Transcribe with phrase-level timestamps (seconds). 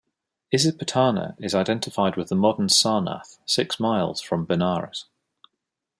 [0.51, 5.05] Isipatana is identified with the modern Sarnath, six miles from Benares.